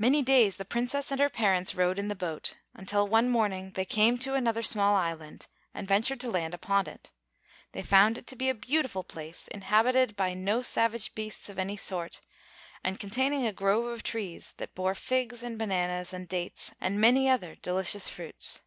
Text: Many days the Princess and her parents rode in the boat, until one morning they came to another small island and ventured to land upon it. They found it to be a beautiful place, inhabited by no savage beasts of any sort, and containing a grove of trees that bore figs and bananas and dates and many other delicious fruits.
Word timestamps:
Many 0.00 0.20
days 0.20 0.56
the 0.56 0.64
Princess 0.64 1.12
and 1.12 1.20
her 1.20 1.28
parents 1.28 1.76
rode 1.76 1.96
in 1.96 2.08
the 2.08 2.16
boat, 2.16 2.56
until 2.74 3.06
one 3.06 3.28
morning 3.28 3.70
they 3.76 3.84
came 3.84 4.18
to 4.18 4.34
another 4.34 4.64
small 4.64 4.96
island 4.96 5.46
and 5.72 5.86
ventured 5.86 6.18
to 6.22 6.28
land 6.32 6.54
upon 6.54 6.88
it. 6.88 7.12
They 7.70 7.84
found 7.84 8.18
it 8.18 8.26
to 8.26 8.34
be 8.34 8.48
a 8.48 8.52
beautiful 8.52 9.04
place, 9.04 9.46
inhabited 9.46 10.16
by 10.16 10.34
no 10.34 10.60
savage 10.62 11.14
beasts 11.14 11.48
of 11.48 11.60
any 11.60 11.76
sort, 11.76 12.20
and 12.82 12.98
containing 12.98 13.46
a 13.46 13.52
grove 13.52 13.86
of 13.92 14.02
trees 14.02 14.54
that 14.56 14.74
bore 14.74 14.96
figs 14.96 15.40
and 15.40 15.56
bananas 15.56 16.12
and 16.12 16.26
dates 16.26 16.72
and 16.80 17.00
many 17.00 17.28
other 17.28 17.54
delicious 17.54 18.08
fruits. 18.08 18.62